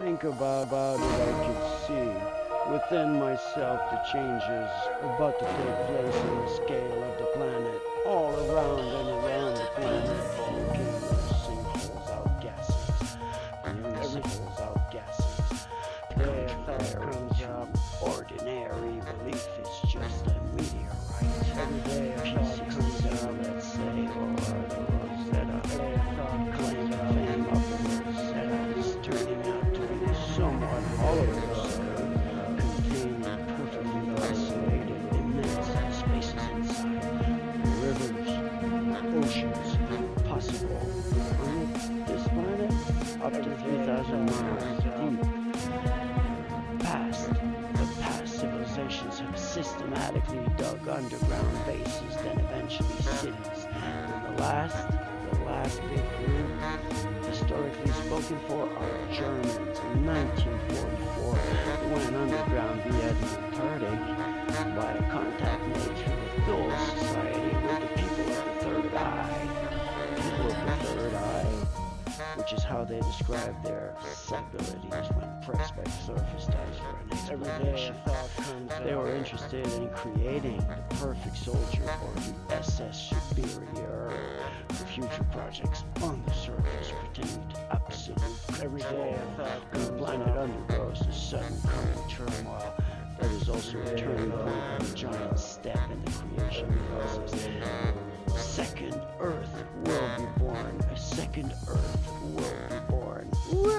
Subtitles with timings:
[0.00, 2.08] think about, about it, I could see
[2.72, 4.70] within myself the changes
[5.02, 9.68] about to take place in the scale of the planet, all around and around the
[9.76, 10.18] planet.
[14.56, 17.68] Volcanoes, a thought comes up.
[18.00, 21.58] Ordinary belief is just a meteorite.
[21.58, 23.04] Every day a thought comes
[23.42, 24.32] let's say, or
[24.68, 25.58] the Rosetta.
[25.68, 27.17] Today a thought claim
[48.98, 53.66] civilizations have systematically dug underground bases, then eventually cities.
[53.70, 54.88] And the last,
[55.32, 56.50] the last big group,
[57.24, 59.78] historically spoken for, are Germans.
[59.78, 63.47] In 1944, they went underground via
[72.48, 73.94] which is how they describe their
[74.28, 77.94] abilities when pressed prospect surface as for an explanation.
[78.84, 82.14] They were interested in creating the perfect soldier or
[82.48, 84.10] the SS Superior
[84.70, 88.18] for future projects on the surface pertaining to absolute
[88.62, 89.18] every day
[89.70, 92.74] when the planet undergoes a sudden current turmoil.
[93.20, 97.48] That is also a turning point and a giant step in the creation process.
[98.36, 100.80] Second Earth will be born.
[100.92, 101.77] A second Earth will be born.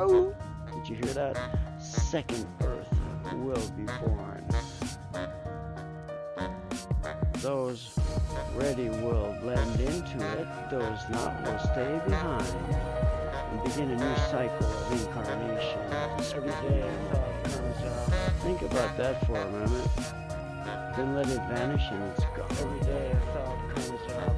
[0.00, 1.36] Did you hear that?
[1.78, 2.88] Second Earth
[3.34, 4.42] will be born.
[7.42, 7.98] Those
[8.54, 10.48] ready will blend into it.
[10.70, 12.46] Those not will stay behind
[13.52, 15.80] and begin a new cycle of incarnation.
[16.34, 18.42] Every day a thought comes.
[18.42, 19.90] Think about that for a moment.
[20.96, 22.50] Then let it vanish and it's gone.
[22.52, 24.34] Every day a thought comes up.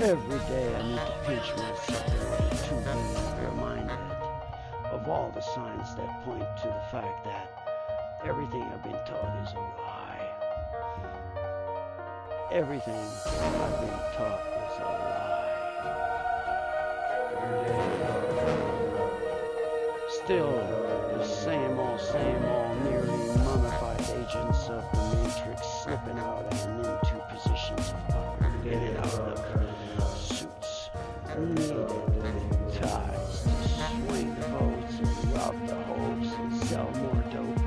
[0.00, 2.06] Every day I need to pinch myself
[2.68, 4.15] to be reminded
[5.06, 7.48] of all the signs that point to the fact that
[8.24, 10.32] everything I've been taught is a lie.
[12.50, 15.46] Everything I've been taught is a lie.
[20.24, 20.56] Still
[21.16, 27.16] the same old, same old, nearly mummified agents of the Matrix slipping out and into
[27.30, 29.38] positions of power, getting out of
[30.18, 30.90] suits,
[36.66, 37.60] sell more dope,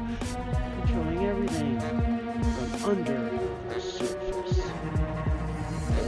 [0.82, 3.30] controlling everything from under
[3.70, 4.58] the surface.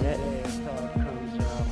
[0.01, 1.69] That day thought comes up.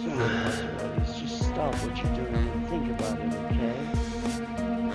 [0.00, 3.78] Of buddies, just stop what you're doing and think about it, okay?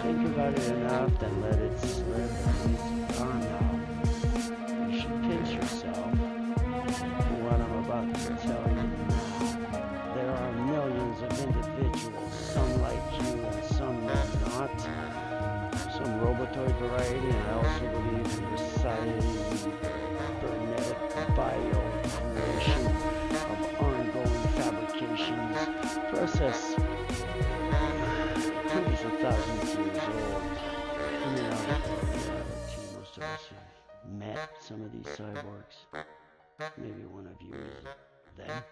[0.02, 4.88] Think about it enough, then let it slip and it's gone now.
[4.90, 9.05] You should pinch yourself for what I'm about to tell you
[16.66, 19.22] Some variety, and I also believe in society
[20.42, 25.58] cybernetic bio-creation of ongoing fabrications,
[26.10, 26.60] process
[28.70, 30.44] hundreds of thousands of years old.
[31.24, 31.94] In reality,
[32.98, 35.78] most of us have met some of these cyborgs.
[36.78, 37.86] Maybe one of you is
[38.38, 38.64] them.